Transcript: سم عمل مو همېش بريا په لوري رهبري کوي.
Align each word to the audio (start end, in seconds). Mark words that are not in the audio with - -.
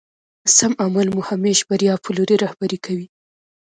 سم 0.57 0.71
عمل 0.85 1.07
مو 1.13 1.21
همېش 1.29 1.57
بريا 1.69 1.93
په 2.03 2.09
لوري 2.17 2.35
رهبري 2.43 2.77
کوي. 2.85 3.07